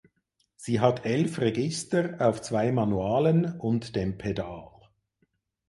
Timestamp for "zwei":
2.41-2.71